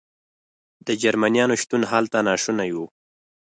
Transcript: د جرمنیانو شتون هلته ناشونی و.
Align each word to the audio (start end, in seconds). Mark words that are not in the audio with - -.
د 0.85 0.89
جرمنیانو 1.01 1.55
شتون 1.61 1.81
هلته 1.91 2.17
ناشونی 2.27 2.71
و. 2.75 2.77